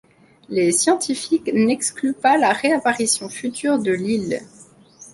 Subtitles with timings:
[0.49, 4.41] Les scientifiques n'excluent pas la réapparition future de l'île.